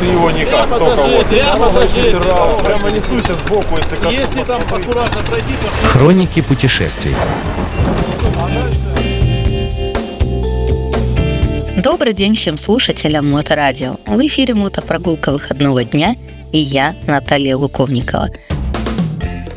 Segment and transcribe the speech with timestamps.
[0.00, 1.26] Ты его никак, только вот.
[2.64, 4.20] прямо несуйся сбоку, если коснуться.
[4.20, 7.14] Если там аккуратно пройти, то Хроники путешествий.
[11.82, 13.96] Добрый день всем слушателям Моторадио.
[14.06, 16.16] В эфире мотопрогулка выходного дня
[16.52, 18.30] и я, Наталья Луковникова.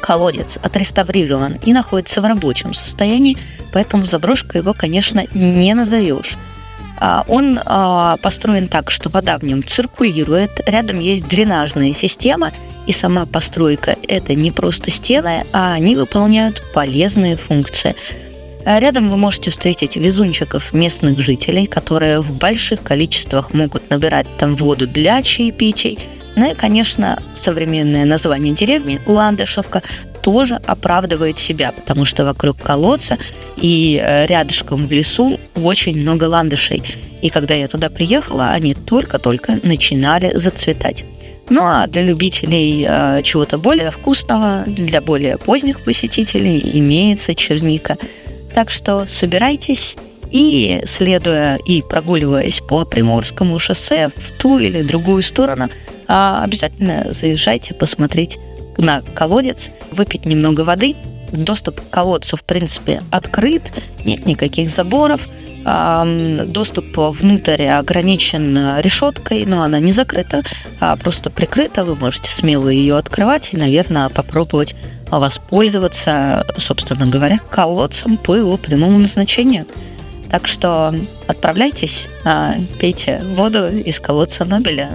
[0.00, 3.36] Колодец отреставрирован и находится в рабочем состоянии,
[3.72, 6.38] поэтому заброшкой его, конечно, не назовешь.
[6.98, 12.52] А, Он а, построен так, что вода в нем циркулирует, рядом есть дренажная система,
[12.88, 17.94] и сама постройка– это не просто стены, а они выполняют полезные функции.
[18.64, 24.56] А Рядом вы можете встретить везунчиков местных жителей, которые в больших количествах могут набирать там
[24.56, 25.98] воду для чаепитий.
[26.34, 29.82] Ну и, конечно, современное название деревни Ландышевка
[30.22, 33.18] тоже оправдывает себя, потому что вокруг колодца
[33.58, 36.82] и э, рядышком в лесу очень много ландышей.
[37.20, 41.04] И когда я туда приехала, они только-только начинали зацветать.
[41.50, 47.96] Ну а для любителей э, чего-то более вкусного, для более поздних посетителей имеется черника.
[48.54, 49.96] Так что собирайтесь
[50.30, 55.70] и, следуя и прогуливаясь по Приморскому шоссе в ту или другую сторону,
[56.06, 58.38] а, обязательно заезжайте посмотреть
[58.76, 60.94] на колодец, выпить немного воды.
[61.32, 63.72] Доступ к колодцу, в принципе, открыт,
[64.04, 65.28] нет никаких заборов.
[66.46, 70.42] Доступ внутрь ограничен решеткой, но она не закрыта,
[70.80, 71.84] а просто прикрыта.
[71.84, 74.74] Вы можете смело ее открывать и, наверное, попробовать
[75.10, 79.66] воспользоваться, собственно говоря, колодцем по его прямому назначению.
[80.30, 80.94] Так что
[81.26, 84.90] отправляйтесь, а, пейте воду из колодца Нобеля.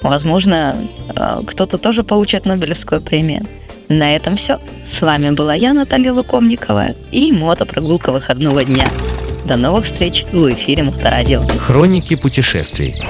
[0.00, 0.76] Возможно,
[1.14, 3.46] а, кто-то тоже получит Нобелевскую премию.
[3.88, 4.58] На этом все.
[4.86, 8.88] С вами была я, Наталья Луковникова, и мотопрогулка выходного дня.
[9.44, 11.40] До новых встреч в эфире Моторадио.
[11.58, 13.00] Хроники путешествий.